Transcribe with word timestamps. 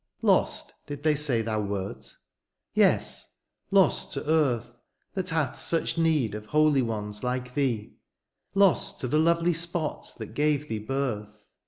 Lost 0.23 0.71
did 0.87 1.03
they 1.03 1.13
say 1.13 1.43
thou 1.43 1.61
wert? 1.61 2.15
Yes, 2.73 3.35
lost 3.69 4.11
to 4.13 4.27
earth. 4.27 4.75
That 5.13 5.29
hath 5.29 5.61
such 5.61 5.95
need 5.95 6.33
of 6.33 6.47
holy 6.47 6.81
ones 6.81 7.23
like 7.23 7.53
thee; 7.53 7.97
Lost 8.55 8.99
to 9.01 9.07
the 9.07 9.19
lovely 9.19 9.53
spot 9.53 10.11
that 10.17 10.33
gave 10.33 10.67
thee 10.69 10.79
birth 10.79 11.49